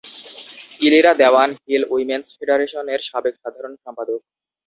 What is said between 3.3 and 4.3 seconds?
সাধারণ সম্পাদক।